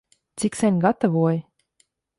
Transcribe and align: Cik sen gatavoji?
Cik 0.37 0.53
sen 0.61 0.81
gatavoji? 0.85 1.39